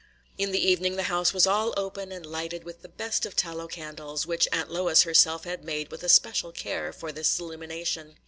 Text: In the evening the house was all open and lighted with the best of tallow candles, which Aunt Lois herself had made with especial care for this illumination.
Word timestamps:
In 0.35 0.51
the 0.51 0.57
evening 0.67 0.95
the 0.95 1.03
house 1.13 1.31
was 1.31 1.45
all 1.45 1.75
open 1.77 2.11
and 2.11 2.25
lighted 2.25 2.63
with 2.63 2.81
the 2.81 2.89
best 2.89 3.23
of 3.23 3.35
tallow 3.35 3.67
candles, 3.67 4.25
which 4.25 4.47
Aunt 4.51 4.71
Lois 4.71 5.03
herself 5.03 5.43
had 5.43 5.63
made 5.63 5.91
with 5.91 6.01
especial 6.01 6.51
care 6.51 6.91
for 6.91 7.11
this 7.11 7.39
illumination. 7.39 8.17